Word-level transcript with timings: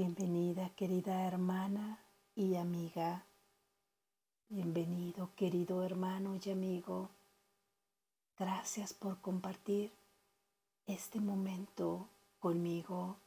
Bienvenida 0.00 0.70
querida 0.76 1.26
hermana 1.26 1.98
y 2.34 2.56
amiga. 2.56 3.22
Bienvenido 4.48 5.28
querido 5.36 5.82
hermano 5.82 6.40
y 6.42 6.50
amigo. 6.50 7.10
Gracias 8.38 8.94
por 8.94 9.20
compartir 9.20 9.92
este 10.86 11.20
momento 11.20 12.08
conmigo. 12.38 13.18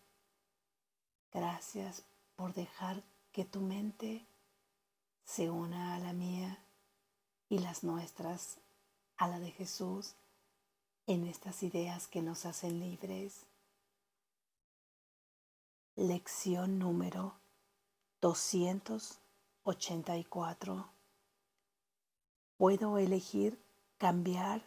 Gracias 1.31 2.01
por 2.35 2.55
dejar 2.55 3.03
que 3.33 3.45
tu 3.45 3.61
mente 3.61 4.25
se 5.25 5.51
una 5.51 5.93
a 5.93 5.99
la 5.99 6.13
mía 6.13 6.57
y 7.49 7.59
las 7.59 7.83
nuestras 7.83 8.57
a 9.17 9.27
la 9.27 9.39
de 9.39 9.51
Jesús 9.51 10.15
en 11.05 11.27
estas 11.27 11.61
ideas 11.61 12.07
que 12.07 12.23
nos 12.23 12.47
hacen 12.47 12.79
libres. 12.79 13.45
Lección 15.95 16.79
número 16.79 17.35
284. 18.19 20.89
Puedo 22.57 22.97
elegir 22.97 23.63
cambiar 23.99 24.63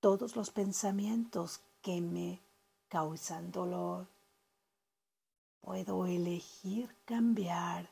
todos 0.00 0.36
los 0.36 0.50
pensamientos 0.50 1.60
que 1.82 2.00
me 2.00 2.40
causan 2.88 3.52
dolor. 3.52 4.08
Puedo 5.60 6.06
elegir 6.06 6.96
cambiar 7.04 7.90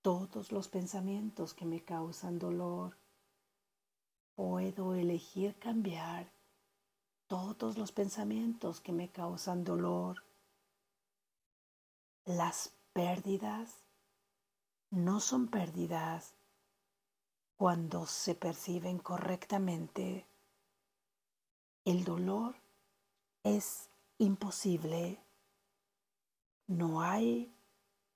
todos 0.00 0.52
los 0.52 0.68
pensamientos 0.68 1.54
que 1.54 1.64
me 1.64 1.82
causan 1.82 2.38
dolor. 2.38 2.96
Puedo 4.36 4.94
elegir 4.94 5.58
cambiar 5.58 6.30
todos 7.26 7.76
los 7.76 7.90
pensamientos 7.90 8.80
que 8.80 8.92
me 8.92 9.10
causan 9.10 9.64
dolor. 9.64 10.27
Las 12.28 12.74
pérdidas 12.92 13.70
no 14.90 15.18
son 15.18 15.48
pérdidas 15.48 16.34
cuando 17.56 18.04
se 18.04 18.34
perciben 18.34 18.98
correctamente. 18.98 20.26
El 21.86 22.04
dolor 22.04 22.54
es 23.44 23.88
imposible. 24.18 25.18
No 26.66 27.00
hay 27.00 27.50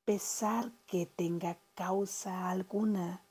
pesar 0.04 0.70
que 0.86 1.06
tenga 1.06 1.56
causa 1.74 2.50
alguna 2.50 3.24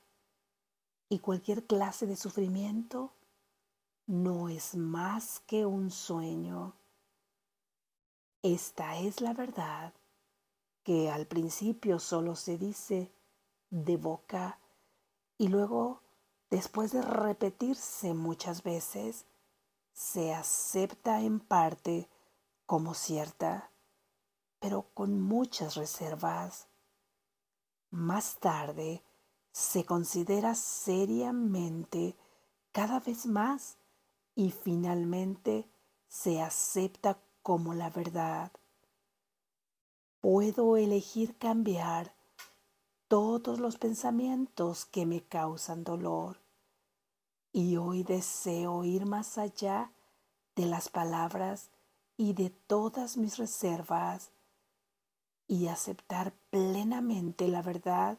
y 1.09 1.19
cualquier 1.19 1.67
clase 1.67 2.07
de 2.07 2.15
sufrimiento 2.15 3.13
no 4.07 4.49
es 4.49 4.75
más 4.75 5.41
que 5.41 5.63
un 5.63 5.91
sueño. 5.91 6.73
Esta 8.41 8.97
es 8.97 9.21
la 9.21 9.33
verdad 9.33 9.93
que 10.83 11.09
al 11.09 11.27
principio 11.27 11.99
solo 11.99 12.35
se 12.35 12.57
dice 12.57 13.11
de 13.69 13.97
boca 13.97 14.59
y 15.37 15.47
luego, 15.47 16.01
después 16.49 16.91
de 16.91 17.01
repetirse 17.01 18.13
muchas 18.13 18.63
veces, 18.63 19.25
se 19.93 20.33
acepta 20.33 21.21
en 21.21 21.39
parte 21.39 22.09
como 22.65 22.93
cierta, 22.93 23.71
pero 24.59 24.87
con 24.93 25.19
muchas 25.19 25.75
reservas. 25.75 26.67
Más 27.89 28.39
tarde 28.39 29.03
se 29.51 29.85
considera 29.85 30.55
seriamente 30.55 32.15
cada 32.71 32.99
vez 32.99 33.25
más 33.25 33.77
y 34.35 34.51
finalmente 34.51 35.69
se 36.07 36.41
acepta 36.41 37.21
como 37.41 37.73
la 37.73 37.89
verdad 37.89 38.51
puedo 40.21 40.77
elegir 40.77 41.35
cambiar 41.37 42.13
todos 43.07 43.59
los 43.59 43.77
pensamientos 43.77 44.85
que 44.85 45.05
me 45.05 45.21
causan 45.21 45.83
dolor. 45.83 46.39
Y 47.51 47.75
hoy 47.75 48.03
deseo 48.03 48.85
ir 48.85 49.05
más 49.05 49.37
allá 49.37 49.91
de 50.55 50.65
las 50.67 50.87
palabras 50.87 51.69
y 52.15 52.33
de 52.33 52.51
todas 52.51 53.17
mis 53.17 53.37
reservas 53.37 54.31
y 55.47 55.67
aceptar 55.67 56.31
plenamente 56.49 57.47
la 57.47 57.61
verdad 57.61 58.17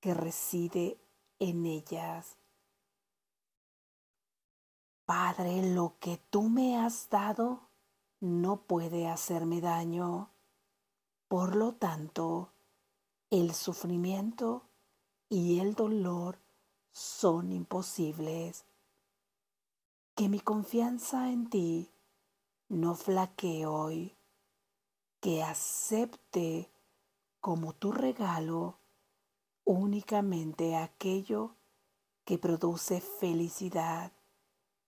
que 0.00 0.14
reside 0.14 0.98
en 1.38 1.66
ellas. 1.66 2.36
Padre, 5.04 5.74
lo 5.74 5.94
que 6.00 6.18
tú 6.30 6.42
me 6.48 6.78
has 6.78 7.10
dado 7.10 7.68
no 8.20 8.62
puede 8.62 9.08
hacerme 9.08 9.60
daño 9.60 10.30
por 11.28 11.56
lo 11.56 11.74
tanto, 11.74 12.52
el 13.30 13.54
sufrimiento 13.54 14.62
y 15.28 15.60
el 15.60 15.74
dolor 15.74 16.38
son 16.90 17.52
imposibles. 17.52 18.64
Que 20.14 20.30
mi 20.30 20.40
confianza 20.40 21.30
en 21.30 21.50
ti 21.50 21.90
no 22.68 22.94
flaquee 22.94 23.66
hoy, 23.66 24.16
que 25.20 25.42
acepte 25.42 26.70
como 27.40 27.74
tu 27.74 27.92
regalo 27.92 28.78
únicamente 29.64 30.76
aquello 30.76 31.54
que 32.24 32.38
produce 32.38 33.02
felicidad 33.02 34.12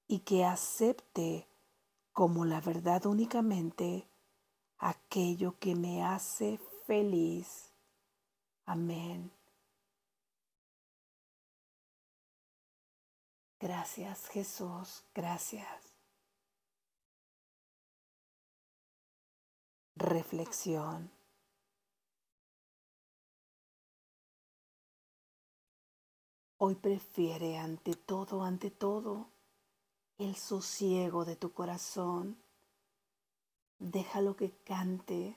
y 0.09 0.21
que 0.21 0.45
acepte 0.45 1.47
como 2.13 2.45
la 2.45 2.61
verdad 2.61 3.07
únicamente 3.07 4.09
aquello 4.81 5.59
que 5.59 5.75
me 5.75 6.03
hace 6.03 6.59
feliz. 6.87 7.73
Amén. 8.65 9.31
Gracias 13.61 14.29
Jesús, 14.29 15.05
gracias. 15.15 15.69
Reflexión. 19.97 21.11
Hoy 26.57 26.75
prefiere 26.75 27.59
ante 27.59 27.95
todo, 27.95 28.43
ante 28.43 28.71
todo, 28.71 29.31
el 30.17 30.37
sosiego 30.37 31.25
de 31.27 31.37
tu 31.37 31.53
corazón 31.53 32.43
déjalo 33.81 34.37
que 34.37 34.53
cante, 34.59 35.37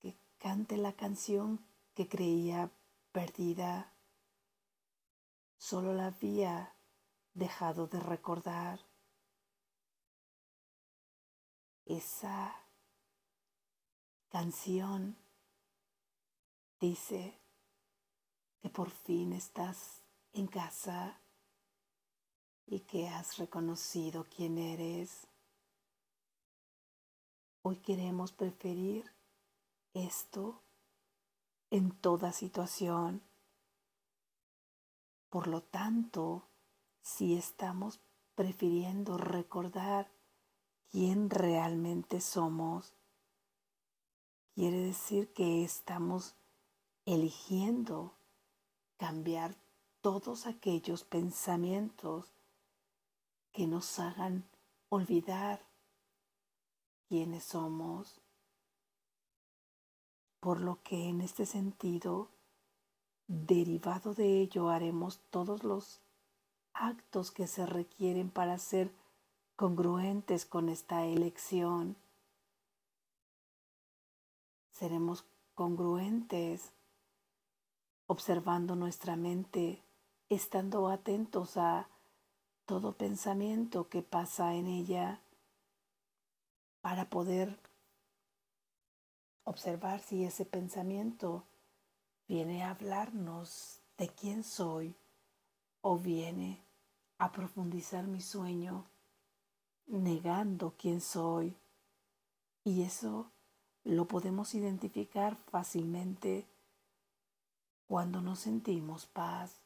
que 0.00 0.16
cante 0.38 0.76
la 0.76 0.94
canción 0.94 1.64
que 1.94 2.08
creía 2.08 2.70
perdida. 3.12 3.92
Solo 5.58 5.92
la 5.92 6.06
había 6.06 6.74
dejado 7.34 7.86
de 7.86 8.00
recordar. 8.00 8.80
Esa 11.84 12.56
canción 14.30 15.16
dice 16.80 17.38
que 18.60 18.70
por 18.70 18.90
fin 18.90 19.32
estás 19.32 20.02
en 20.32 20.46
casa 20.46 21.20
y 22.66 22.80
que 22.80 23.08
has 23.08 23.38
reconocido 23.38 24.26
quién 24.34 24.58
eres. 24.58 25.27
Hoy 27.70 27.76
queremos 27.76 28.32
preferir 28.32 29.12
esto 29.92 30.62
en 31.68 31.90
toda 31.90 32.32
situación. 32.32 33.20
Por 35.28 35.48
lo 35.48 35.62
tanto, 35.62 36.48
si 37.02 37.34
estamos 37.36 38.00
prefiriendo 38.34 39.18
recordar 39.18 40.10
quién 40.90 41.28
realmente 41.28 42.22
somos, 42.22 42.94
quiere 44.54 44.78
decir 44.78 45.34
que 45.34 45.62
estamos 45.62 46.36
eligiendo 47.04 48.14
cambiar 48.96 49.54
todos 50.00 50.46
aquellos 50.46 51.04
pensamientos 51.04 52.32
que 53.52 53.66
nos 53.66 53.98
hagan 53.98 54.48
olvidar 54.88 55.67
quiénes 57.08 57.44
somos, 57.44 58.20
por 60.40 60.60
lo 60.60 60.82
que 60.82 61.08
en 61.08 61.20
este 61.20 61.46
sentido, 61.46 62.28
derivado 63.26 64.14
de 64.14 64.40
ello, 64.40 64.68
haremos 64.68 65.18
todos 65.30 65.64
los 65.64 66.00
actos 66.74 67.30
que 67.30 67.46
se 67.46 67.66
requieren 67.66 68.30
para 68.30 68.58
ser 68.58 68.92
congruentes 69.56 70.46
con 70.46 70.68
esta 70.68 71.04
elección. 71.04 71.96
Seremos 74.70 75.24
congruentes 75.54 76.72
observando 78.06 78.76
nuestra 78.76 79.16
mente, 79.16 79.82
estando 80.28 80.88
atentos 80.88 81.56
a 81.56 81.88
todo 82.64 82.92
pensamiento 82.92 83.88
que 83.88 84.02
pasa 84.02 84.54
en 84.54 84.66
ella 84.66 85.20
para 86.88 87.10
poder 87.10 87.54
observar 89.44 90.00
si 90.00 90.24
ese 90.24 90.46
pensamiento 90.46 91.44
viene 92.26 92.62
a 92.62 92.70
hablarnos 92.70 93.82
de 93.98 94.08
quién 94.08 94.42
soy 94.42 94.96
o 95.82 95.98
viene 95.98 96.64
a 97.18 97.30
profundizar 97.30 98.06
mi 98.06 98.22
sueño 98.22 98.86
negando 99.86 100.76
quién 100.78 101.02
soy. 101.02 101.54
Y 102.64 102.84
eso 102.84 103.30
lo 103.84 104.08
podemos 104.08 104.54
identificar 104.54 105.36
fácilmente 105.36 106.46
cuando 107.86 108.22
nos 108.22 108.38
sentimos 108.38 109.04
paz, 109.04 109.60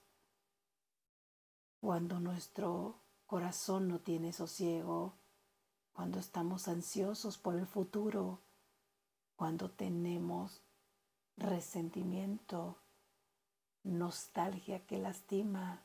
cuando 1.80 2.18
nuestro 2.18 2.96
corazón 3.26 3.86
no 3.86 4.00
tiene 4.00 4.32
sosiego, 4.32 5.21
cuando 5.92 6.18
estamos 6.18 6.68
ansiosos 6.68 7.38
por 7.38 7.54
el 7.56 7.66
futuro, 7.66 8.40
cuando 9.36 9.70
tenemos 9.70 10.62
resentimiento, 11.36 12.78
nostalgia 13.82 14.86
que 14.86 14.98
lastima, 14.98 15.82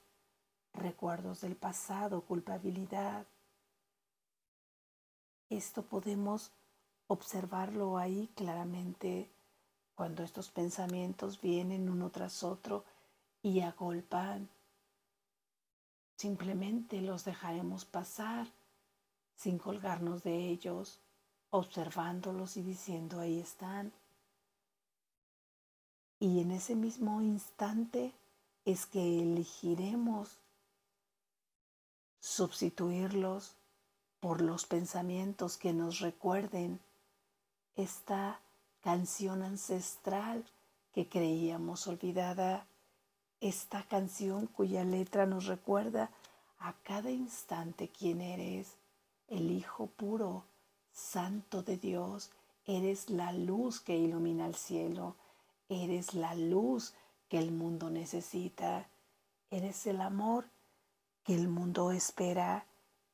recuerdos 0.73 1.41
del 1.41 1.55
pasado, 1.55 2.21
culpabilidad. 2.21 3.25
Esto 5.49 5.83
podemos 5.83 6.51
observarlo 7.07 7.97
ahí 7.97 8.29
claramente 8.35 9.31
cuando 9.95 10.23
estos 10.23 10.51
pensamientos 10.51 11.41
vienen 11.41 11.89
uno 11.89 12.11
tras 12.11 12.43
otro 12.43 12.85
y 13.41 13.61
agolpan. 13.61 14.49
Simplemente 16.17 17.01
los 17.01 17.25
dejaremos 17.25 17.85
pasar 17.85 18.47
sin 19.37 19.59
colgarnos 19.59 20.23
de 20.23 20.49
ellos, 20.49 20.99
observándolos 21.51 22.57
y 22.57 22.63
diciendo 22.63 23.19
ahí 23.21 23.39
están. 23.39 23.93
Y 26.19 26.41
en 26.41 26.51
ese 26.51 26.75
mismo 26.75 27.21
instante 27.21 28.11
es 28.65 28.87
que 28.87 29.21
elegiremos 29.21 30.39
sustituirlos 32.19 33.53
por 34.19 34.41
los 34.41 34.65
pensamientos 34.65 35.57
que 35.57 35.71
nos 35.71 35.99
recuerden 35.99 36.79
esta 37.75 38.41
canción 38.81 39.43
ancestral 39.43 40.43
que 40.93 41.07
creíamos 41.07 41.85
olvidada, 41.85 42.65
esta 43.39 43.83
canción 43.83 44.47
cuya 44.47 44.83
letra 44.83 45.27
nos 45.27 45.45
recuerda 45.45 46.09
a 46.57 46.73
cada 46.83 47.11
instante 47.11 47.89
quién 47.89 48.21
eres, 48.21 48.73
el 49.27 49.51
Hijo 49.51 49.87
puro, 49.87 50.45
Santo 50.91 51.61
de 51.61 51.77
Dios, 51.77 52.31
eres 52.65 53.09
la 53.09 53.31
luz 53.31 53.79
que 53.79 53.95
ilumina 53.95 54.45
el 54.45 54.55
cielo, 54.55 55.15
eres 55.69 56.13
la 56.13 56.35
luz 56.35 56.93
que 57.29 57.39
el 57.39 57.51
mundo 57.51 57.89
necesita, 57.89 58.89
eres 59.49 59.85
el 59.87 60.01
amor 60.01 60.49
que 61.23 61.35
el 61.35 61.47
mundo 61.47 61.91
espera, 61.91 62.65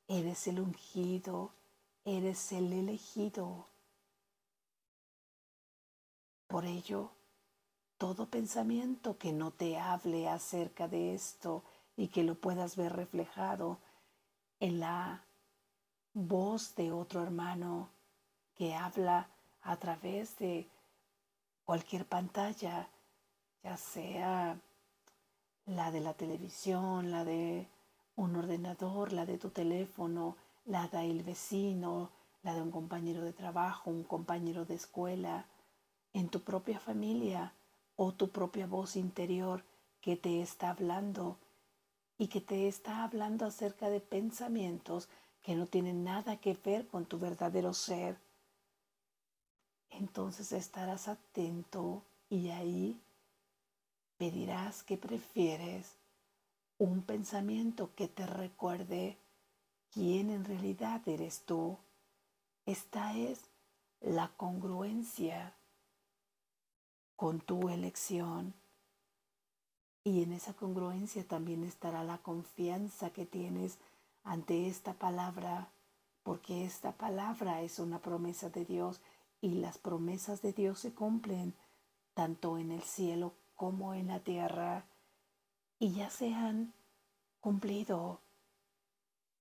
eres 0.08 0.48
el 0.48 0.60
ungido, 0.60 1.52
eres 2.06 2.52
el 2.52 2.72
elegido. 2.74 3.68
Por 6.48 6.66
ello, 6.66 7.12
todo 7.98 8.28
pensamiento 8.28 9.18
que 9.18 9.34
no 9.34 9.52
te 9.52 9.78
hable 9.78 10.28
acerca 10.28 10.88
de 10.88 11.16
esto 11.16 11.64
y 11.96 12.10
que 12.10 12.24
lo 12.24 12.36
puedas 12.36 12.76
ver 12.76 12.94
reflejado 12.94 13.80
en 14.60 14.80
la 14.80 15.24
voz 16.14 16.76
de 16.76 16.92
otro 16.92 17.24
hermano 17.24 17.90
que 18.56 18.76
habla 18.76 19.30
a 19.62 19.78
través 19.78 20.38
de 20.38 20.68
cualquier 21.66 22.06
pantalla, 22.06 22.88
ya 23.64 23.78
sea 23.78 24.60
la 25.66 25.92
de 25.92 26.02
la 26.02 26.14
televisión, 26.14 27.12
la 27.12 27.24
de 27.24 27.68
un 28.16 28.36
ordenador, 28.36 29.14
la 29.14 29.26
de 29.26 29.38
tu 29.38 29.50
teléfono, 29.50 30.36
la 30.66 30.88
del 30.88 31.24
vecino, 31.24 32.12
la 32.44 32.54
de 32.54 32.62
un 32.62 32.72
compañero 32.72 33.24
de 33.24 33.34
trabajo, 33.34 33.90
un 33.90 34.04
compañero 34.04 34.66
de 34.66 34.76
escuela, 34.76 35.46
en 36.14 36.30
tu 36.30 36.42
propia 36.42 36.80
familia 36.80 37.54
o 37.96 38.12
tu 38.12 38.30
propia 38.30 38.68
voz 38.68 38.96
interior 38.96 39.64
que 40.02 40.16
te 40.16 40.42
está 40.42 40.70
hablando 40.70 41.38
y 42.18 42.28
que 42.28 42.42
te 42.42 42.68
está 42.68 43.04
hablando 43.04 43.46
acerca 43.46 43.90
de 43.90 44.00
pensamientos 44.00 45.10
que 45.44 45.56
no 45.56 45.68
tienen 45.68 46.04
nada 46.04 46.38
que 46.38 46.54
ver 46.54 46.88
con 46.88 47.06
tu 47.06 47.20
verdadero 47.20 47.74
ser. 47.74 48.18
Entonces 49.92 50.52
estarás 50.54 51.08
atento 51.08 52.02
y 52.30 52.50
ahí 52.50 53.00
pedirás 54.18 54.84
que 54.84 54.98
prefieres 54.98 55.92
un 56.78 57.02
pensamiento 57.04 57.92
que 57.96 58.08
te 58.08 58.26
recuerde 58.26 59.18
quién 59.92 60.30
en 60.30 60.46
realidad 60.46 61.08
eres 61.08 61.42
tú. 61.46 61.78
Esta 62.66 63.16
es 63.16 63.42
la 64.02 64.30
congruencia 64.38 65.54
con 67.16 67.42
tu 67.42 67.70
elección. 67.70 68.54
Y 70.06 70.24
en 70.24 70.34
esa 70.34 70.54
congruencia 70.54 71.26
también 71.26 71.64
estará 71.64 72.04
la 72.04 72.18
confianza 72.18 73.12
que 73.12 73.26
tienes 73.26 73.78
ante 74.24 74.68
esta 74.68 74.94
palabra, 74.94 75.70
porque 76.24 76.66
esta 76.66 76.92
palabra 76.94 77.62
es 77.62 77.80
una 77.80 78.00
promesa 78.00 78.50
de 78.50 78.66
Dios 78.66 79.02
y 79.42 79.56
las 79.56 79.78
promesas 79.78 80.42
de 80.42 80.54
Dios 80.54 80.80
se 80.80 80.94
cumplen 80.94 81.54
tanto 82.14 82.58
en 82.58 82.72
el 82.72 82.82
cielo 82.82 83.34
como 83.56 83.94
en 83.94 84.08
la 84.08 84.20
tierra 84.20 84.86
y 85.80 85.94
ya 85.94 86.10
se 86.10 86.34
han 86.34 86.74
cumplido. 87.42 88.20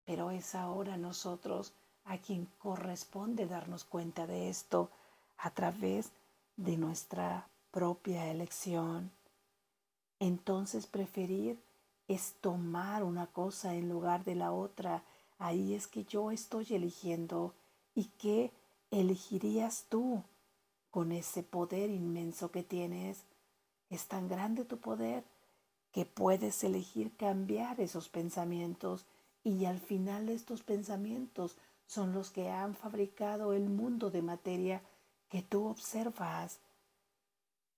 Pero 0.04 0.30
es 0.30 0.54
ahora 0.54 0.96
nosotros 0.96 1.72
a 2.04 2.18
quien 2.18 2.48
corresponde 2.58 3.46
darnos 3.46 3.84
cuenta 3.84 4.26
de 4.26 4.48
esto 4.48 4.90
a 5.38 5.50
través 5.50 6.10
de 6.56 6.76
nuestra 6.76 7.46
propia 7.70 8.28
elección. 8.28 9.10
Entonces 10.18 10.86
preferir 10.86 11.58
es 12.14 12.34
tomar 12.40 13.04
una 13.04 13.26
cosa 13.26 13.74
en 13.74 13.88
lugar 13.88 14.24
de 14.24 14.34
la 14.34 14.52
otra. 14.52 15.02
Ahí 15.38 15.74
es 15.74 15.86
que 15.86 16.04
yo 16.04 16.30
estoy 16.30 16.66
eligiendo. 16.70 17.54
¿Y 17.94 18.06
qué 18.18 18.52
elegirías 18.90 19.86
tú 19.88 20.22
con 20.90 21.12
ese 21.12 21.42
poder 21.42 21.90
inmenso 21.90 22.50
que 22.50 22.62
tienes? 22.62 23.24
Es 23.90 24.06
tan 24.08 24.28
grande 24.28 24.64
tu 24.64 24.78
poder 24.78 25.24
que 25.92 26.06
puedes 26.06 26.64
elegir 26.64 27.14
cambiar 27.16 27.80
esos 27.80 28.08
pensamientos 28.08 29.04
y 29.44 29.66
al 29.66 29.78
final 29.78 30.28
estos 30.28 30.62
pensamientos 30.62 31.56
son 31.86 32.12
los 32.12 32.30
que 32.30 32.48
han 32.48 32.74
fabricado 32.74 33.52
el 33.52 33.68
mundo 33.68 34.10
de 34.10 34.22
materia 34.22 34.82
que 35.28 35.42
tú 35.42 35.66
observas 35.66 36.60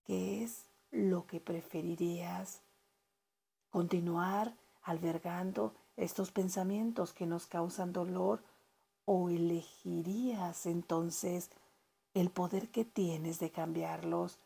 ¿Qué 0.05 0.45
es 0.45 0.67
lo 0.91 1.27
que 1.27 1.41
preferirías? 1.41 2.61
¿Continuar 3.75 4.55
albergando 4.85 5.75
estos 5.97 6.31
pensamientos 6.31 7.13
que 7.13 7.27
nos 7.27 7.47
causan 7.47 7.93
dolor 7.93 8.41
o 9.05 9.31
elegirías 9.31 10.67
entonces 10.67 11.51
el 12.15 12.31
poder 12.31 12.69
que 12.69 12.85
tienes 12.85 13.41
de 13.41 13.51
cambiarlos 13.51 14.39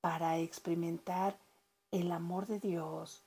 para 0.00 0.38
experimentar 0.38 1.36
el 1.90 2.10
amor 2.12 2.46
de 2.46 2.60
Dios? 2.60 3.22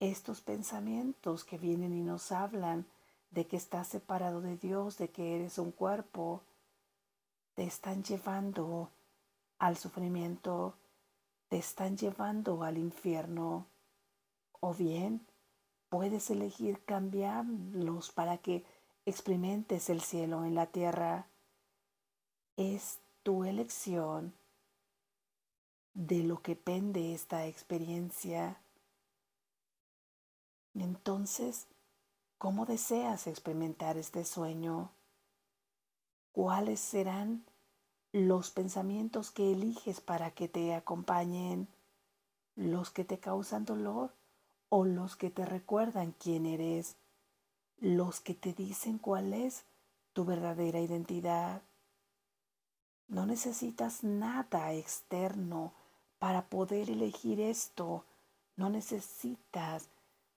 Estos 0.00 0.40
pensamientos 0.40 1.44
que 1.44 1.56
vienen 1.56 1.92
y 1.92 2.02
nos 2.02 2.32
hablan 2.32 2.86
de 3.30 3.46
que 3.46 3.56
estás 3.56 3.86
separado 3.86 4.40
de 4.40 4.56
Dios, 4.56 4.98
de 4.98 5.08
que 5.10 5.36
eres 5.36 5.56
un 5.56 5.70
cuerpo, 5.70 6.42
te 7.54 7.62
están 7.62 8.02
llevando 8.02 8.90
al 9.60 9.76
sufrimiento, 9.76 10.74
te 11.48 11.58
están 11.58 11.96
llevando 11.96 12.64
al 12.64 12.76
infierno. 12.76 13.69
O 14.60 14.74
bien 14.74 15.26
puedes 15.88 16.30
elegir 16.30 16.84
cambiarlos 16.84 18.12
para 18.12 18.38
que 18.38 18.64
experimentes 19.06 19.90
el 19.90 20.00
cielo 20.00 20.44
en 20.44 20.54
la 20.54 20.66
tierra. 20.66 21.26
Es 22.56 23.00
tu 23.22 23.44
elección 23.44 24.34
de 25.94 26.22
lo 26.22 26.40
que 26.42 26.56
pende 26.56 27.14
esta 27.14 27.46
experiencia. 27.46 28.60
Entonces, 30.74 31.66
¿cómo 32.38 32.66
deseas 32.66 33.26
experimentar 33.26 33.96
este 33.96 34.24
sueño? 34.24 34.92
¿Cuáles 36.32 36.80
serán 36.80 37.44
los 38.12 38.50
pensamientos 38.50 39.30
que 39.30 39.52
eliges 39.52 40.00
para 40.00 40.30
que 40.32 40.48
te 40.48 40.74
acompañen, 40.74 41.68
los 42.56 42.90
que 42.90 43.04
te 43.04 43.18
causan 43.18 43.64
dolor 43.64 44.12
o 44.70 44.84
los 44.84 45.16
que 45.16 45.28
te 45.30 45.44
recuerdan 45.44 46.14
quién 46.18 46.46
eres, 46.46 46.96
los 47.78 48.20
que 48.20 48.34
te 48.34 48.52
dicen 48.54 48.98
cuál 48.98 49.34
es 49.34 49.64
tu 50.12 50.24
verdadera 50.24 50.80
identidad. 50.80 51.62
No 53.08 53.26
necesitas 53.26 54.04
nada 54.04 54.72
externo 54.72 55.72
para 56.18 56.48
poder 56.48 56.88
elegir 56.88 57.40
esto. 57.40 58.04
No 58.56 58.70
necesitas 58.70 59.88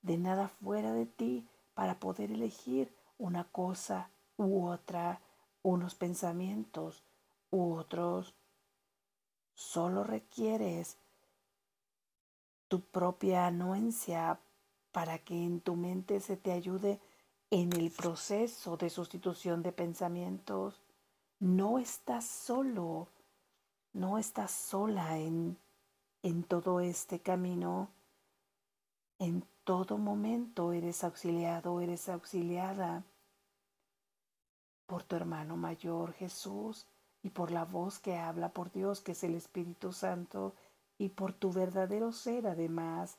de 0.01 0.17
nada 0.17 0.47
fuera 0.47 0.93
de 0.93 1.05
ti 1.05 1.47
para 1.75 1.99
poder 1.99 2.31
elegir 2.31 2.91
una 3.19 3.43
cosa 3.43 4.09
u 4.37 4.65
otra, 4.65 5.21
unos 5.61 5.93
pensamientos 5.93 7.03
u 7.51 7.73
otros. 7.75 8.33
Solo 9.53 10.03
requieres 10.03 10.97
tu 12.73 12.81
propia 12.81 13.45
anuencia 13.45 14.39
para 14.91 15.19
que 15.19 15.35
en 15.35 15.61
tu 15.61 15.75
mente 15.75 16.19
se 16.19 16.37
te 16.37 16.51
ayude 16.51 16.99
en 17.51 17.71
el 17.73 17.91
proceso 17.91 18.77
de 18.77 18.89
sustitución 18.89 19.61
de 19.61 19.71
pensamientos. 19.71 20.81
No 21.39 21.77
estás 21.77 22.25
solo, 22.25 23.09
no 23.93 24.17
estás 24.17 24.49
sola 24.49 25.19
en, 25.19 25.55
en 26.23 26.43
todo 26.43 26.79
este 26.79 27.19
camino. 27.19 27.89
En 29.19 29.45
todo 29.63 29.99
momento 29.99 30.73
eres 30.73 31.03
auxiliado, 31.03 31.79
eres 31.79 32.09
auxiliada 32.09 33.03
por 34.87 35.03
tu 35.03 35.15
hermano 35.15 35.57
mayor 35.57 36.13
Jesús 36.13 36.87
y 37.21 37.29
por 37.29 37.51
la 37.51 37.65
voz 37.65 37.99
que 37.99 38.17
habla 38.17 38.49
por 38.49 38.71
Dios, 38.71 38.99
que 39.01 39.11
es 39.11 39.23
el 39.23 39.35
Espíritu 39.35 39.93
Santo, 39.93 40.55
y 40.97 41.09
por 41.09 41.33
tu 41.33 41.51
verdadero 41.51 42.11
ser 42.11 42.47
además, 42.47 43.17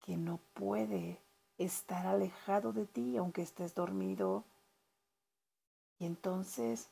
que 0.00 0.16
no 0.16 0.40
puede 0.54 1.20
estar 1.58 2.06
alejado 2.06 2.72
de 2.72 2.86
ti 2.86 3.16
aunque 3.16 3.42
estés 3.42 3.74
dormido. 3.74 4.44
Y 5.98 6.06
entonces, 6.06 6.88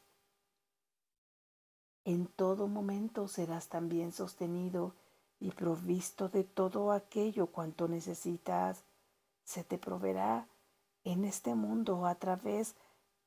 en 2.05 2.27
todo 2.27 2.69
momento 2.69 3.27
serás 3.27 3.69
también 3.69 4.13
sostenido 4.13 4.95
y 5.41 5.51
provisto 5.51 6.29
de 6.29 6.45
todo 6.45 6.93
aquello 6.93 7.47
cuanto 7.47 7.89
necesitas. 7.89 8.85
Se 9.45 9.65
te 9.65 9.79
proveerá 9.79 10.47
en 11.05 11.25
este 11.25 11.55
mundo 11.55 12.07
a 12.07 12.17
través 12.17 12.75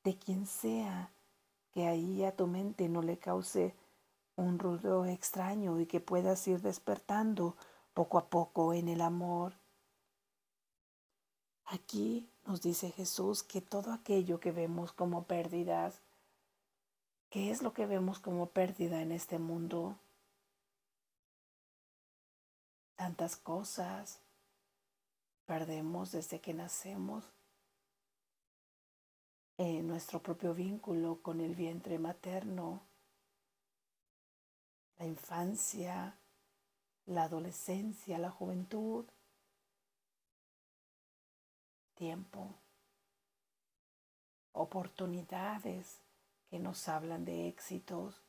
de 0.04 0.16
quien 0.16 0.46
sea 0.46 1.10
que 1.72 1.86
ahí 1.86 2.24
a 2.24 2.36
tu 2.36 2.46
mente 2.46 2.88
no 2.88 3.02
le 3.02 3.18
cause 3.18 3.74
un 4.40 4.58
ruido 4.58 5.04
extraño 5.04 5.78
y 5.80 5.86
que 5.86 6.00
puedas 6.00 6.46
ir 6.48 6.60
despertando 6.60 7.56
poco 7.94 8.18
a 8.18 8.28
poco 8.28 8.72
en 8.72 8.88
el 8.88 9.00
amor. 9.00 9.54
Aquí 11.66 12.28
nos 12.46 12.62
dice 12.62 12.90
Jesús 12.90 13.42
que 13.42 13.60
todo 13.60 13.92
aquello 13.92 14.40
que 14.40 14.50
vemos 14.50 14.92
como 14.92 15.24
pérdidas, 15.24 16.00
¿qué 17.28 17.50
es 17.50 17.62
lo 17.62 17.72
que 17.72 17.86
vemos 17.86 18.18
como 18.18 18.46
pérdida 18.46 19.02
en 19.02 19.12
este 19.12 19.38
mundo? 19.38 19.96
Tantas 22.96 23.36
cosas 23.36 24.20
perdemos 25.46 26.12
desde 26.12 26.40
que 26.40 26.54
nacemos. 26.54 27.24
En 29.58 29.86
nuestro 29.86 30.22
propio 30.22 30.54
vínculo 30.54 31.20
con 31.22 31.40
el 31.40 31.54
vientre 31.54 31.98
materno, 31.98 32.80
la 35.00 35.06
infancia, 35.06 36.14
la 37.06 37.22
adolescencia, 37.22 38.18
la 38.18 38.30
juventud, 38.30 39.06
tiempo, 41.94 42.54
oportunidades 44.52 46.02
que 46.50 46.58
nos 46.58 46.86
hablan 46.86 47.24
de 47.24 47.48
éxitos, 47.48 48.20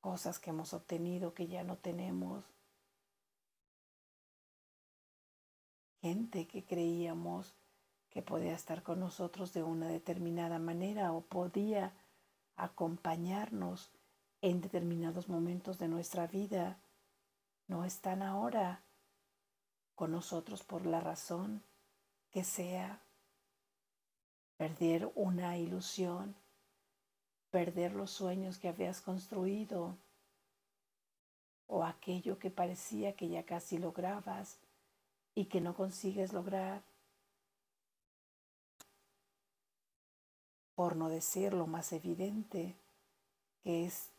cosas 0.00 0.38
que 0.38 0.48
hemos 0.48 0.72
obtenido 0.72 1.34
que 1.34 1.46
ya 1.46 1.62
no 1.62 1.76
tenemos, 1.76 2.42
gente 6.00 6.46
que 6.46 6.64
creíamos 6.64 7.54
que 8.08 8.22
podía 8.22 8.54
estar 8.54 8.82
con 8.82 8.98
nosotros 8.98 9.52
de 9.52 9.62
una 9.62 9.88
determinada 9.88 10.58
manera 10.58 11.12
o 11.12 11.20
podía 11.20 11.92
acompañarnos 12.56 13.90
en 14.40 14.60
determinados 14.60 15.28
momentos 15.28 15.78
de 15.78 15.88
nuestra 15.88 16.26
vida, 16.26 16.78
no 17.66 17.84
están 17.84 18.22
ahora 18.22 18.82
con 19.94 20.12
nosotros 20.12 20.62
por 20.62 20.86
la 20.86 21.00
razón 21.00 21.62
que 22.30 22.44
sea 22.44 23.02
perder 24.56 25.10
una 25.14 25.56
ilusión, 25.56 26.34
perder 27.50 27.94
los 27.94 28.10
sueños 28.10 28.58
que 28.58 28.68
habías 28.68 29.00
construido 29.00 29.96
o 31.66 31.84
aquello 31.84 32.38
que 32.38 32.50
parecía 32.50 33.14
que 33.14 33.28
ya 33.28 33.44
casi 33.44 33.78
lograbas 33.78 34.58
y 35.34 35.46
que 35.46 35.60
no 35.60 35.74
consigues 35.74 36.32
lograr. 36.32 36.82
Por 40.74 40.96
no 40.96 41.08
decir 41.08 41.54
lo 41.54 41.66
más 41.66 41.92
evidente, 41.92 42.76
que 43.62 43.84
es 43.86 44.10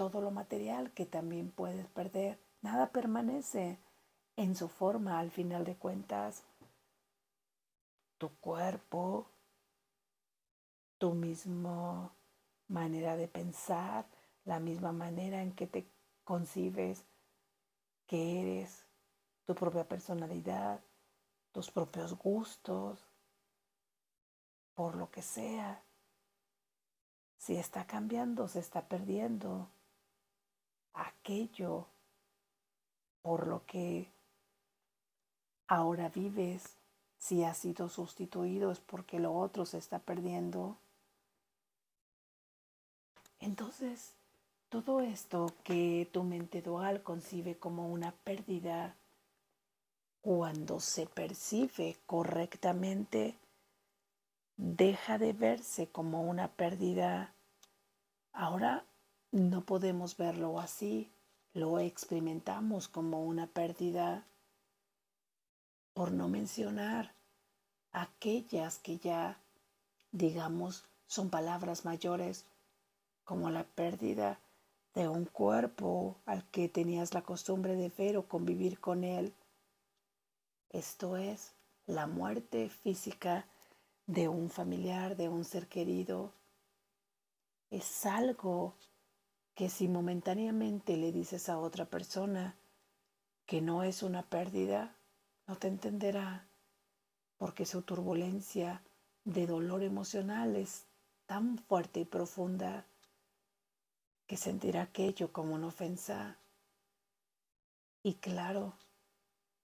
todo 0.00 0.22
lo 0.22 0.30
material 0.30 0.92
que 0.92 1.04
también 1.04 1.50
puedes 1.50 1.86
perder. 1.88 2.40
Nada 2.62 2.90
permanece 2.90 3.78
en 4.34 4.56
su 4.56 4.70
forma 4.70 5.18
al 5.18 5.30
final 5.30 5.62
de 5.66 5.76
cuentas 5.76 6.42
tu 8.16 8.30
cuerpo, 8.36 9.26
tu 10.96 11.12
misma 11.12 12.14
manera 12.68 13.14
de 13.14 13.28
pensar, 13.28 14.06
la 14.46 14.58
misma 14.58 14.90
manera 14.90 15.42
en 15.42 15.52
que 15.52 15.66
te 15.66 15.86
concibes 16.24 17.04
que 18.06 18.40
eres, 18.40 18.86
tu 19.44 19.54
propia 19.54 19.86
personalidad, 19.86 20.80
tus 21.52 21.70
propios 21.70 22.16
gustos, 22.16 23.06
por 24.74 24.96
lo 24.96 25.10
que 25.10 25.20
sea. 25.20 25.82
Si 27.36 27.56
está 27.56 27.86
cambiando, 27.86 28.48
se 28.48 28.60
está 28.60 28.88
perdiendo 28.88 29.68
aquello 30.94 31.86
por 33.22 33.46
lo 33.46 33.64
que 33.66 34.10
ahora 35.66 36.08
vives 36.08 36.76
si 37.18 37.44
ha 37.44 37.54
sido 37.54 37.88
sustituido 37.88 38.72
es 38.72 38.80
porque 38.80 39.20
lo 39.20 39.34
otro 39.34 39.66
se 39.66 39.78
está 39.78 39.98
perdiendo. 39.98 40.78
Entonces, 43.40 44.14
todo 44.70 45.00
esto 45.00 45.52
que 45.64 46.08
tu 46.12 46.24
mente 46.24 46.62
dual 46.62 47.02
concibe 47.02 47.58
como 47.58 47.88
una 47.88 48.12
pérdida, 48.12 48.96
cuando 50.22 50.80
se 50.80 51.06
percibe 51.06 51.96
correctamente, 52.06 53.36
deja 54.56 55.18
de 55.18 55.32
verse 55.32 55.88
como 55.88 56.22
una 56.22 56.48
pérdida. 56.48 57.34
Ahora 58.32 58.84
no 59.32 59.64
podemos 59.64 60.16
verlo 60.16 60.58
así, 60.58 61.10
lo 61.52 61.78
experimentamos 61.78 62.88
como 62.88 63.24
una 63.24 63.46
pérdida 63.46 64.26
por 65.94 66.12
no 66.12 66.28
mencionar 66.28 67.14
aquellas 67.92 68.78
que 68.78 68.98
ya, 68.98 69.40
digamos, 70.12 70.84
son 71.06 71.30
palabras 71.30 71.84
mayores, 71.84 72.44
como 73.24 73.50
la 73.50 73.64
pérdida 73.64 74.40
de 74.94 75.08
un 75.08 75.24
cuerpo 75.24 76.16
al 76.26 76.44
que 76.50 76.68
tenías 76.68 77.14
la 77.14 77.22
costumbre 77.22 77.76
de 77.76 77.88
ver 77.90 78.16
o 78.16 78.26
convivir 78.26 78.80
con 78.80 79.04
él. 79.04 79.34
Esto 80.70 81.16
es 81.16 81.52
la 81.86 82.06
muerte 82.06 82.68
física 82.70 83.46
de 84.06 84.28
un 84.28 84.50
familiar, 84.50 85.16
de 85.16 85.28
un 85.28 85.44
ser 85.44 85.68
querido. 85.68 86.32
Es 87.70 88.06
algo 88.06 88.74
que 89.60 89.68
si 89.68 89.88
momentáneamente 89.88 90.96
le 90.96 91.12
dices 91.12 91.50
a 91.50 91.58
otra 91.58 91.84
persona 91.84 92.56
que 93.44 93.60
no 93.60 93.82
es 93.82 94.02
una 94.02 94.22
pérdida, 94.22 94.96
no 95.46 95.56
te 95.56 95.68
entenderá 95.68 96.48
porque 97.36 97.66
su 97.66 97.82
turbulencia 97.82 98.82
de 99.26 99.46
dolor 99.46 99.82
emocional 99.82 100.56
es 100.56 100.86
tan 101.26 101.58
fuerte 101.58 102.00
y 102.00 102.04
profunda 102.06 102.86
que 104.26 104.38
sentirá 104.38 104.80
aquello 104.80 105.30
como 105.30 105.56
una 105.56 105.66
ofensa. 105.66 106.38
Y 108.02 108.14
claro, 108.14 108.78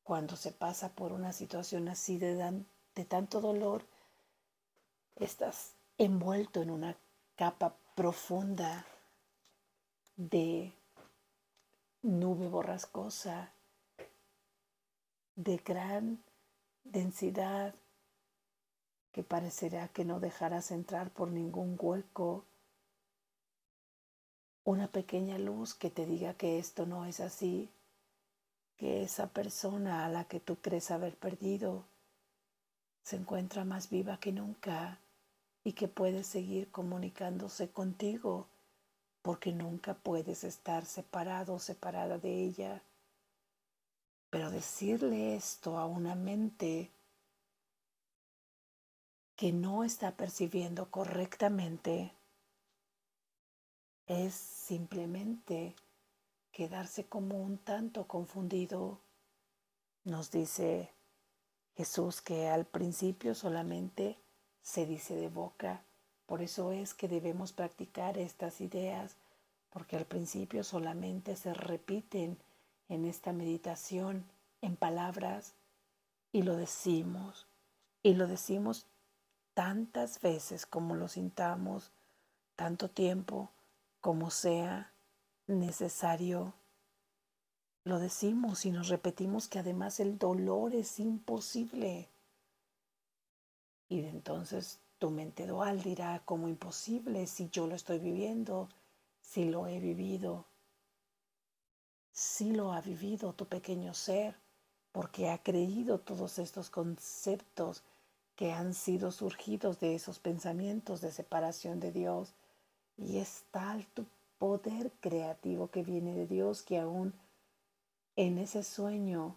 cuando 0.02 0.36
se 0.36 0.52
pasa 0.52 0.90
por 0.94 1.10
una 1.10 1.32
situación 1.32 1.88
así 1.88 2.18
de, 2.18 2.64
de 2.94 3.04
tanto 3.06 3.40
dolor, 3.40 3.86
estás 5.14 5.72
envuelto 5.96 6.60
en 6.60 6.68
una 6.68 6.98
capa 7.34 7.78
profunda 7.94 8.84
de 10.16 10.72
nube 12.02 12.48
borrascosa 12.48 13.52
de 15.34 15.58
gran 15.58 16.22
densidad 16.84 17.74
que 19.12 19.22
parecerá 19.22 19.88
que 19.88 20.04
no 20.04 20.20
dejarás 20.20 20.70
entrar 20.70 21.10
por 21.10 21.30
ningún 21.30 21.76
hueco 21.78 22.44
una 24.64 24.88
pequeña 24.88 25.38
luz 25.38 25.74
que 25.74 25.90
te 25.90 26.06
diga 26.06 26.34
que 26.34 26.58
esto 26.58 26.86
no 26.86 27.06
es 27.06 27.20
así, 27.20 27.70
que 28.76 29.02
esa 29.02 29.28
persona 29.28 30.04
a 30.04 30.08
la 30.08 30.24
que 30.24 30.40
tú 30.40 30.56
crees 30.56 30.90
haber 30.90 31.14
perdido 31.14 31.84
se 33.02 33.16
encuentra 33.16 33.64
más 33.64 33.90
viva 33.90 34.18
que 34.18 34.32
nunca 34.32 34.98
y 35.62 35.74
que 35.74 35.88
puede 35.88 36.24
seguir 36.24 36.70
comunicándose 36.70 37.70
contigo 37.70 38.48
porque 39.26 39.50
nunca 39.50 39.94
puedes 39.94 40.44
estar 40.44 40.86
separado 40.86 41.54
o 41.54 41.58
separada 41.58 42.16
de 42.16 42.44
ella. 42.44 42.80
Pero 44.30 44.52
decirle 44.52 45.34
esto 45.34 45.78
a 45.78 45.84
una 45.84 46.14
mente 46.14 46.92
que 49.34 49.52
no 49.52 49.82
está 49.82 50.12
percibiendo 50.12 50.92
correctamente 50.92 52.12
es 54.06 54.32
simplemente 54.32 55.74
quedarse 56.52 57.06
como 57.06 57.42
un 57.42 57.58
tanto 57.58 58.06
confundido. 58.06 59.00
Nos 60.04 60.30
dice 60.30 60.92
Jesús 61.76 62.22
que 62.22 62.46
al 62.46 62.64
principio 62.64 63.34
solamente 63.34 64.20
se 64.62 64.86
dice 64.86 65.16
de 65.16 65.28
boca, 65.28 65.82
por 66.26 66.42
eso 66.42 66.72
es 66.72 66.92
que 66.92 67.08
debemos 67.08 67.52
practicar 67.52 68.18
estas 68.18 68.60
ideas, 68.60 69.16
porque 69.70 69.96
al 69.96 70.04
principio 70.04 70.64
solamente 70.64 71.36
se 71.36 71.54
repiten 71.54 72.36
en 72.88 73.04
esta 73.04 73.32
meditación 73.32 74.24
en 74.60 74.76
palabras 74.76 75.54
y 76.32 76.42
lo 76.42 76.56
decimos, 76.56 77.46
y 78.02 78.14
lo 78.14 78.26
decimos 78.26 78.86
tantas 79.54 80.20
veces 80.20 80.66
como 80.66 80.94
lo 80.96 81.08
sintamos, 81.08 81.90
tanto 82.56 82.90
tiempo 82.90 83.50
como 84.00 84.30
sea 84.30 84.92
necesario. 85.46 86.54
Lo 87.84 87.98
decimos 87.98 88.66
y 88.66 88.70
nos 88.70 88.88
repetimos 88.88 89.48
que 89.48 89.60
además 89.60 90.00
el 90.00 90.18
dolor 90.18 90.74
es 90.74 90.98
imposible. 90.98 92.08
Y 93.88 94.00
entonces 94.00 94.80
tu 94.98 95.10
mente 95.10 95.46
dual 95.46 95.82
dirá 95.82 96.22
como 96.24 96.48
imposible 96.48 97.26
si 97.26 97.48
yo 97.50 97.66
lo 97.66 97.74
estoy 97.74 97.98
viviendo, 97.98 98.68
si 99.20 99.44
lo 99.44 99.66
he 99.66 99.78
vivido. 99.78 100.46
Si 102.12 102.52
lo 102.52 102.72
ha 102.72 102.80
vivido 102.80 103.34
tu 103.34 103.46
pequeño 103.46 103.92
ser, 103.92 104.36
porque 104.92 105.28
ha 105.28 105.38
creído 105.42 105.98
todos 106.00 106.38
estos 106.38 106.70
conceptos 106.70 107.82
que 108.36 108.52
han 108.52 108.72
sido 108.72 109.10
surgidos 109.10 109.80
de 109.80 109.94
esos 109.94 110.18
pensamientos 110.18 111.00
de 111.00 111.12
separación 111.12 111.80
de 111.80 111.92
Dios 111.92 112.34
y 112.96 113.18
es 113.18 113.44
tal 113.50 113.86
tu 113.88 114.06
poder 114.38 114.92
creativo 115.00 115.68
que 115.68 115.82
viene 115.82 116.14
de 116.14 116.26
Dios 116.26 116.62
que 116.62 116.78
aún 116.78 117.14
en 118.16 118.38
ese 118.38 118.62
sueño, 118.64 119.36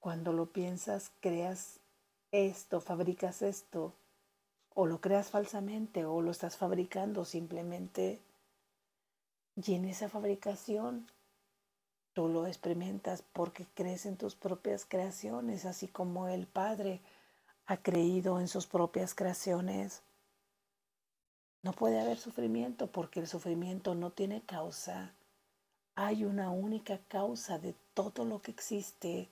cuando 0.00 0.32
lo 0.32 0.46
piensas, 0.46 1.12
creas 1.20 1.78
esto, 2.32 2.80
fabricas 2.80 3.42
esto, 3.42 3.94
o 4.78 4.84
lo 4.84 5.00
creas 5.00 5.30
falsamente, 5.30 6.04
o 6.04 6.20
lo 6.20 6.30
estás 6.30 6.58
fabricando 6.58 7.24
simplemente. 7.24 8.20
Y 9.56 9.72
en 9.72 9.86
esa 9.86 10.10
fabricación 10.10 11.06
tú 12.12 12.28
lo 12.28 12.46
experimentas 12.46 13.22
porque 13.32 13.66
crees 13.74 14.04
en 14.04 14.18
tus 14.18 14.34
propias 14.34 14.84
creaciones, 14.84 15.64
así 15.64 15.88
como 15.88 16.28
el 16.28 16.46
Padre 16.46 17.00
ha 17.64 17.78
creído 17.78 18.38
en 18.38 18.48
sus 18.48 18.66
propias 18.66 19.14
creaciones. 19.14 20.02
No 21.62 21.72
puede 21.72 21.98
haber 21.98 22.18
sufrimiento 22.18 22.86
porque 22.86 23.20
el 23.20 23.26
sufrimiento 23.26 23.94
no 23.94 24.10
tiene 24.10 24.42
causa. 24.42 25.14
Hay 25.94 26.26
una 26.26 26.50
única 26.50 26.98
causa 27.08 27.58
de 27.58 27.74
todo 27.94 28.26
lo 28.26 28.42
que 28.42 28.50
existe. 28.50 29.30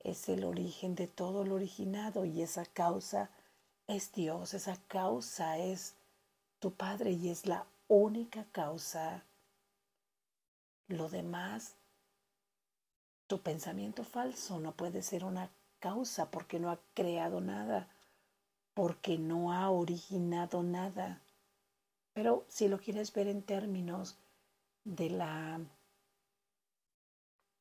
Es 0.00 0.30
el 0.30 0.44
origen 0.44 0.94
de 0.94 1.06
todo 1.06 1.44
lo 1.44 1.56
originado 1.56 2.24
y 2.24 2.40
esa 2.40 2.64
causa 2.64 3.28
es 3.86 4.12
Dios. 4.12 4.54
Esa 4.54 4.76
causa 4.88 5.58
es 5.58 5.94
tu 6.58 6.74
Padre 6.74 7.12
y 7.12 7.28
es 7.30 7.46
la 7.46 7.66
única 7.88 8.44
causa. 8.52 9.24
Lo 10.88 11.08
demás, 11.08 11.76
tu 13.26 13.40
pensamiento 13.40 14.04
falso 14.04 14.60
no 14.60 14.72
puede 14.72 15.02
ser 15.02 15.24
una 15.24 15.50
causa 15.78 16.30
porque 16.30 16.58
no 16.58 16.70
ha 16.70 16.78
creado 16.94 17.40
nada 17.40 17.88
porque 18.74 19.18
no 19.18 19.52
ha 19.52 19.70
originado 19.70 20.62
nada. 20.62 21.20
Pero 22.14 22.44
si 22.48 22.68
lo 22.68 22.78
quieres 22.78 23.12
ver 23.12 23.28
en 23.28 23.42
términos 23.42 24.18
de 24.84 25.10
la 25.10 25.60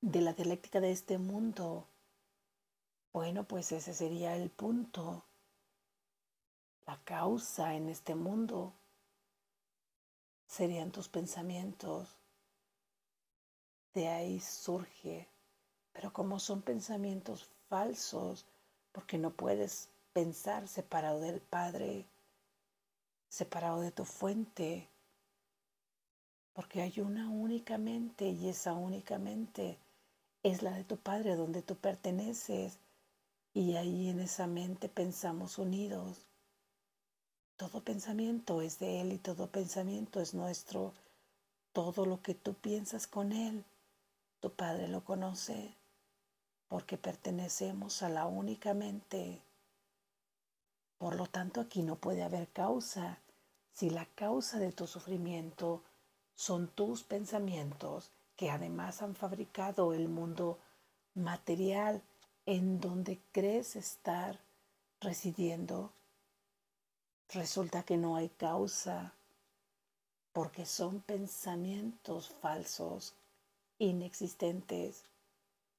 de 0.01 0.21
la 0.21 0.33
dialéctica 0.33 0.79
de 0.79 0.91
este 0.91 1.19
mundo, 1.19 1.87
bueno, 3.13 3.43
pues 3.43 3.71
ese 3.71 3.93
sería 3.93 4.35
el 4.35 4.49
punto. 4.49 5.23
La 6.91 6.99
causa 7.05 7.73
en 7.75 7.87
este 7.87 8.15
mundo 8.15 8.73
serían 10.45 10.91
tus 10.91 11.07
pensamientos. 11.07 12.17
De 13.93 14.09
ahí 14.09 14.41
surge, 14.41 15.29
pero 15.93 16.11
como 16.11 16.37
son 16.37 16.61
pensamientos 16.61 17.49
falsos, 17.69 18.45
porque 18.91 19.17
no 19.17 19.31
puedes 19.31 19.87
pensar 20.11 20.67
separado 20.67 21.21
del 21.21 21.39
Padre, 21.39 22.09
separado 23.29 23.79
de 23.79 23.91
tu 23.91 24.03
fuente, 24.03 24.89
porque 26.51 26.81
hay 26.81 26.99
una 26.99 27.29
única 27.29 27.77
mente 27.77 28.25
y 28.25 28.49
esa 28.49 28.73
única 28.73 29.17
mente 29.17 29.77
es 30.43 30.61
la 30.61 30.71
de 30.71 30.83
tu 30.83 30.97
Padre 30.97 31.37
donde 31.37 31.61
tú 31.61 31.77
perteneces 31.77 32.79
y 33.53 33.77
ahí 33.77 34.09
en 34.09 34.19
esa 34.19 34.45
mente 34.45 34.89
pensamos 34.89 35.57
unidos. 35.57 36.27
Todo 37.61 37.83
pensamiento 37.83 38.63
es 38.63 38.79
de 38.79 39.01
Él 39.01 39.13
y 39.13 39.19
todo 39.19 39.45
pensamiento 39.45 40.19
es 40.19 40.33
nuestro. 40.33 40.95
Todo 41.73 42.07
lo 42.07 42.23
que 42.23 42.33
tú 42.33 42.55
piensas 42.55 43.05
con 43.05 43.31
Él, 43.31 43.63
tu 44.39 44.51
Padre 44.51 44.87
lo 44.87 45.05
conoce 45.05 45.75
porque 46.67 46.97
pertenecemos 46.97 48.01
a 48.01 48.09
la 48.09 48.25
única 48.25 48.73
mente 48.73 49.43
por 51.01 51.15
lo 51.15 51.25
tanto, 51.25 51.61
aquí 51.61 51.81
no 51.81 51.95
puede 51.95 52.21
haber 52.21 52.47
causa. 52.49 53.17
Si 53.73 53.89
la 53.89 54.05
causa 54.05 54.59
de 54.59 54.71
tu 54.71 54.85
sufrimiento 54.85 55.81
son 56.35 56.67
tus 56.67 57.01
pensamientos, 57.01 58.11
que 58.35 58.51
además 58.51 59.01
han 59.01 59.15
fabricado 59.15 59.95
el 59.95 60.09
mundo 60.09 60.59
material 61.15 62.03
en 62.45 62.79
donde 62.79 63.19
crees 63.31 63.75
estar 63.75 64.39
residiendo, 64.99 65.91
resulta 67.33 67.83
que 67.83 67.97
no 67.97 68.15
hay 68.15 68.29
causa, 68.29 69.13
porque 70.33 70.65
son 70.65 71.01
pensamientos 71.01 72.29
falsos, 72.41 73.13
inexistentes, 73.79 75.03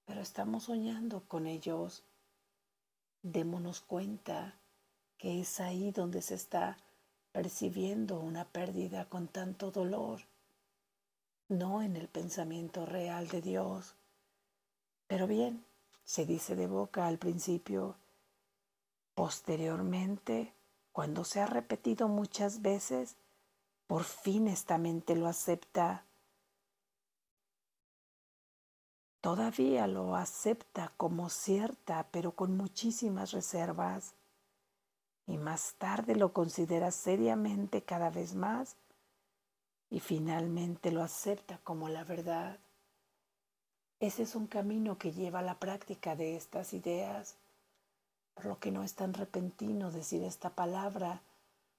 pero 0.07 0.21
estamos 0.21 0.65
soñando 0.65 1.23
con 1.29 1.47
ellos. 1.47 2.03
Démonos 3.23 3.81
cuenta 3.81 4.55
que 5.19 5.41
es 5.41 5.61
ahí 5.61 5.93
donde 5.93 6.23
se 6.23 6.35
está 6.35 6.79
percibiendo 7.33 8.19
una 8.19 8.45
pérdida 8.45 9.05
con 9.07 9.29
tanto 9.29 9.71
dolor, 9.71 10.21
no 11.49 11.83
en 11.83 11.97
el 11.97 12.09
pensamiento 12.09 12.85
real 12.87 13.29
de 13.29 13.41
Dios. 13.41 13.95
Pero 15.07 15.27
bien, 15.27 15.65
se 16.05 16.27
dice 16.27 16.57
de 16.57 16.67
boca 16.67 17.07
al 17.07 17.19
principio, 17.19 17.95
posteriormente, 19.15 20.53
cuando 20.93 21.25
se 21.25 21.41
ha 21.41 21.47
repetido 21.47 22.09
muchas 22.09 22.63
veces, 22.63 23.17
por 23.87 24.05
fin 24.05 24.49
esta 24.49 24.79
mente 24.79 25.17
lo 25.17 25.27
acepta. 25.27 26.05
Todavía 29.21 29.87
lo 29.87 30.17
acepta 30.17 30.93
como 30.97 31.31
cierta, 31.31 32.09
pero 32.11 32.33
con 32.33 32.57
muchísimas 32.57 33.33
reservas 33.33 34.15
y 35.27 35.39
más 35.39 35.75
tarde 35.79 36.17
lo 36.17 36.33
considera 36.33 36.91
seriamente 36.91 37.83
cada 37.83 38.11
vez 38.11 38.35
más 38.35 38.77
y 39.91 40.01
finalmente 40.01 40.91
lo 40.91 41.03
acepta 41.03 41.59
como 41.65 41.89
la 41.89 42.05
verdad. 42.05 42.59
Ese 44.01 44.25
es 44.25 44.35
un 44.35 44.47
camino 44.47 44.99
que 44.99 45.13
lleva 45.13 45.39
a 45.39 45.43
la 45.43 45.61
práctica 45.61 46.17
de 46.17 46.35
estas 46.37 46.73
ideas, 46.73 47.37
por 48.35 48.47
lo 48.47 48.59
que 48.59 48.71
no 48.71 48.83
es 48.83 48.95
tan 48.95 49.15
repentino 49.15 49.91
decir 49.91 50.23
esta 50.23 50.51
palabra. 50.51 51.23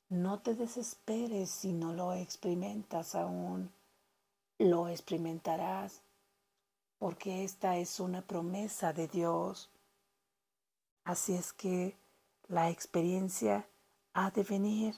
No 0.10 0.39
te 0.39 0.56
desesperes 0.56 1.50
si 1.50 1.74
no 1.74 1.94
lo 1.94 2.13
experimentas 2.13 3.16
aún, 3.16 3.72
lo 4.60 4.88
experimentarás, 4.88 6.02
porque 7.00 7.44
esta 7.44 7.78
es 7.78 8.00
una 8.00 8.22
promesa 8.22 8.94
de 8.94 9.08
Dios. 9.08 9.70
Así 11.04 11.34
es 11.34 11.52
que 11.52 11.98
la 12.48 12.70
experiencia 12.70 13.68
ha 14.13 14.32
de 14.32 14.44
venir. 14.44 14.96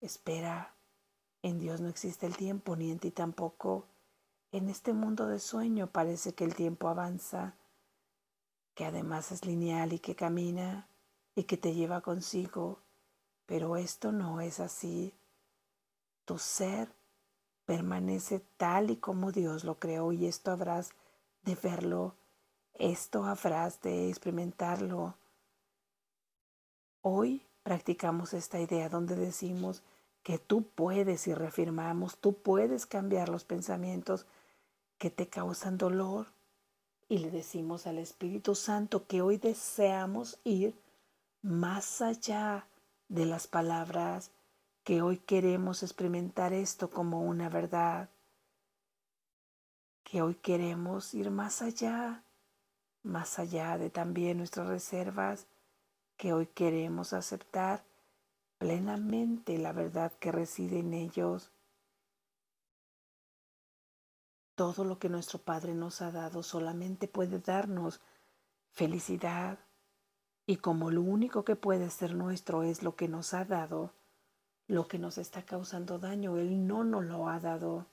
Espera, 0.00 0.74
En 1.42 1.60
Dios 1.60 1.80
no 1.80 1.88
existe 1.88 2.26
el 2.26 2.36
tiempo, 2.36 2.74
ni 2.74 2.90
en 2.90 2.98
ti 2.98 3.12
tampoco. 3.12 3.86
En 4.50 4.68
este 4.68 4.92
mundo 4.92 5.26
de 5.28 5.38
sueño 5.38 5.86
parece 5.86 6.34
que 6.34 6.44
el 6.44 6.54
tiempo 6.54 6.88
avanza, 6.88 7.54
que 8.78 8.84
además 8.84 9.32
es 9.32 9.44
lineal 9.44 9.92
y 9.92 9.98
que 9.98 10.14
camina 10.14 10.86
y 11.34 11.42
que 11.42 11.56
te 11.56 11.74
lleva 11.74 12.00
consigo, 12.00 12.78
pero 13.44 13.76
esto 13.76 14.12
no 14.12 14.40
es 14.40 14.60
así. 14.60 15.12
Tu 16.24 16.38
ser 16.38 16.88
permanece 17.64 18.38
tal 18.56 18.92
y 18.92 18.96
como 18.98 19.32
Dios 19.32 19.64
lo 19.64 19.80
creó 19.80 20.12
y 20.12 20.26
esto 20.26 20.52
habrás 20.52 20.90
de 21.42 21.56
verlo, 21.56 22.14
esto 22.74 23.24
habrás 23.24 23.80
de 23.80 24.10
experimentarlo. 24.10 25.16
Hoy 27.02 27.42
practicamos 27.64 28.32
esta 28.32 28.60
idea 28.60 28.88
donde 28.88 29.16
decimos 29.16 29.82
que 30.22 30.38
tú 30.38 30.62
puedes 30.62 31.26
y 31.26 31.34
reafirmamos, 31.34 32.16
tú 32.18 32.34
puedes 32.34 32.86
cambiar 32.86 33.28
los 33.28 33.42
pensamientos 33.42 34.24
que 34.98 35.10
te 35.10 35.28
causan 35.28 35.78
dolor. 35.78 36.28
Y 37.08 37.18
le 37.18 37.30
decimos 37.30 37.86
al 37.86 37.98
Espíritu 37.98 38.54
Santo 38.54 39.06
que 39.06 39.22
hoy 39.22 39.38
deseamos 39.38 40.38
ir 40.44 40.74
más 41.40 42.02
allá 42.02 42.66
de 43.08 43.24
las 43.24 43.46
palabras, 43.46 44.30
que 44.84 45.00
hoy 45.00 45.16
queremos 45.18 45.82
experimentar 45.82 46.52
esto 46.52 46.90
como 46.90 47.22
una 47.22 47.48
verdad, 47.48 48.10
que 50.04 50.20
hoy 50.20 50.34
queremos 50.34 51.14
ir 51.14 51.30
más 51.30 51.62
allá, 51.62 52.24
más 53.02 53.38
allá 53.38 53.78
de 53.78 53.88
también 53.88 54.38
nuestras 54.38 54.66
reservas, 54.66 55.46
que 56.18 56.34
hoy 56.34 56.46
queremos 56.46 57.14
aceptar 57.14 57.84
plenamente 58.58 59.56
la 59.56 59.72
verdad 59.72 60.12
que 60.18 60.32
reside 60.32 60.80
en 60.80 60.92
ellos 60.92 61.50
todo 64.58 64.82
lo 64.82 64.98
que 64.98 65.08
nuestro 65.08 65.38
Padre 65.38 65.72
nos 65.72 66.02
ha 66.02 66.10
dado 66.10 66.42
solamente 66.42 67.06
puede 67.06 67.38
darnos 67.38 68.00
felicidad. 68.72 69.60
Y 70.46 70.56
como 70.56 70.90
lo 70.90 71.00
único 71.00 71.44
que 71.44 71.54
puede 71.54 71.90
ser 71.90 72.16
nuestro 72.16 72.64
es 72.64 72.82
lo 72.82 72.96
que 72.96 73.06
nos 73.06 73.34
ha 73.34 73.44
dado, 73.44 73.92
lo 74.66 74.88
que 74.88 74.98
nos 74.98 75.16
está 75.16 75.44
causando 75.44 76.00
daño, 76.00 76.38
Él 76.38 76.66
no 76.66 76.82
nos 76.82 77.04
lo 77.04 77.28
ha 77.28 77.38
dado. 77.38 77.86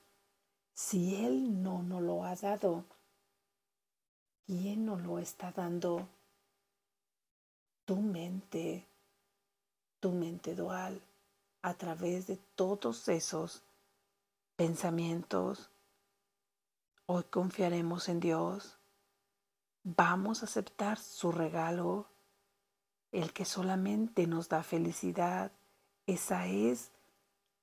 Si 0.73 1.23
Él 1.23 1.62
no 1.62 1.84
nos 1.84 2.01
lo 2.01 2.25
ha 2.25 2.36
dado, 2.36 2.84
¿quién 4.47 4.88
nos 4.88 5.04
lo 5.04 5.19
está 5.19 5.51
dando? 5.51 6.10
Tu 7.86 7.95
mente, 8.01 8.88
tu 9.99 10.12
mente 10.13 10.56
dual, 10.56 10.99
a 11.62 11.75
través 11.75 12.25
de 12.25 12.38
todos 12.56 13.08
esos 13.08 13.62
pensamientos, 14.56 15.69
Hoy 17.08 17.24
confiaremos 17.26 18.10
en 18.10 18.20
Dios. 18.20 18.80
Vamos 19.84 20.41
a 20.41 20.48
aceptar 20.48 20.98
su 20.98 21.32
regalo, 21.32 22.08
el 23.12 23.32
que 23.32 23.46
solamente 23.46 24.26
nos 24.26 24.50
da 24.50 24.63
felicidad. 24.63 25.52
Esa 26.08 26.48
es 26.48 26.89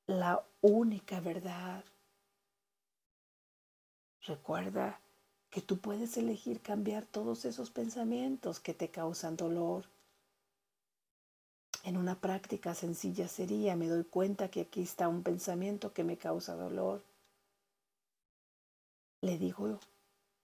la 0.07 0.45
única 0.61 1.19
verdad. 1.19 1.85
Recuerda 4.21 5.01
que 5.51 5.61
tú 5.61 5.79
puedes 5.79 6.17
elegir 6.17 6.61
cambiar 6.61 7.05
todos 7.05 7.45
esos 7.45 7.73
pensamientos 7.73 8.61
que 8.61 8.75
te 8.75 8.91
causan 8.93 9.37
dolor. 9.37 9.87
En 11.83 11.97
una 11.97 12.15
práctica 12.15 12.77
sencilla 12.77 13.27
sería, 13.27 13.75
me 13.75 13.89
doy 13.89 14.05
cuenta 14.05 14.53
que 14.53 14.61
aquí 14.61 14.83
está 14.83 15.09
un 15.09 15.25
pensamiento 15.25 15.93
que 15.93 16.05
me 16.05 16.17
causa 16.17 16.55
dolor 16.55 17.03
le 19.23 19.39
digo, 19.39 19.81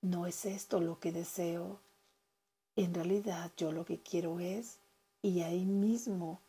no 0.00 0.26
es 0.26 0.46
esto 0.46 0.80
lo 0.80 0.98
que 0.98 1.12
deseo. 1.12 1.80
En 2.76 2.94
realidad 2.94 3.52
yo 3.56 3.72
lo 3.72 3.84
que 3.84 3.98
quiero 3.98 4.40
es, 4.40 4.78
y 5.20 5.42
ahí 5.42 5.64
mismo 5.64 6.40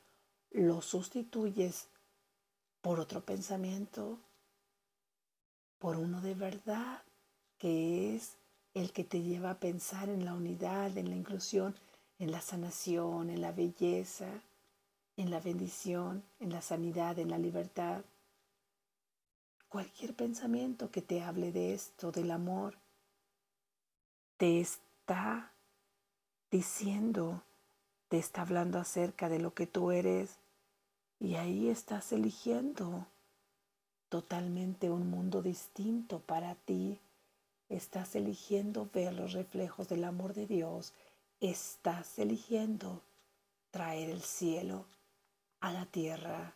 lo 0.52 0.82
sustituyes 0.82 1.88
por 2.82 3.00
otro 3.00 3.22
pensamiento, 3.22 4.20
por 5.80 5.98
uno 5.98 6.22
de 6.22 6.36
verdad, 6.36 7.02
que 7.58 8.16
es 8.16 8.38
el 8.74 8.94
que 8.94 9.04
te 9.04 9.22
lleva 9.22 9.52
a 9.52 9.60
pensar 9.60 10.08
en 10.10 10.24
la 10.24 10.34
unidad, 10.34 10.96
en 10.98 11.10
la 11.10 11.16
inclusión, 11.16 11.76
en 12.20 12.32
la 12.32 12.42
sanación, 12.42 13.30
en 13.30 13.42
la 13.42 13.52
belleza, 13.52 14.30
en 15.18 15.32
la 15.32 15.40
bendición, 15.40 16.24
en 16.40 16.52
la 16.52 16.62
sanidad, 16.62 17.18
en 17.18 17.30
la 17.30 17.38
libertad. 17.38 18.04
Cualquier 19.70 20.16
pensamiento 20.16 20.90
que 20.90 21.02
te 21.02 21.22
hable 21.22 21.52
de 21.52 21.74
esto, 21.74 22.12
del 22.12 22.32
amor, 22.32 22.76
te 24.38 24.60
está 24.60 25.52
diciendo, 26.50 27.44
te 28.08 28.18
está 28.18 28.42
hablando 28.42 28.80
acerca 28.80 29.30
de 29.30 29.40
lo 29.40 29.54
que 29.54 29.68
tú 29.68 29.92
eres 29.92 30.38
y 31.20 31.36
ahí 31.36 31.70
estás 31.70 32.12
eligiendo 32.12 33.06
totalmente 34.10 34.90
un 34.90 35.10
mundo 35.10 35.42
distinto 35.42 36.20
para 36.20 36.56
ti. 36.56 37.00
Estás 37.70 38.16
eligiendo 38.16 38.90
ver 38.92 39.14
los 39.14 39.34
reflejos 39.34 39.88
del 39.88 40.04
amor 40.04 40.34
de 40.34 40.48
Dios. 40.48 40.94
Estás 41.40 42.18
eligiendo 42.18 43.02
traer 43.70 44.10
el 44.10 44.22
cielo 44.22 44.86
a 45.60 45.72
la 45.72 45.86
tierra. 45.86 46.56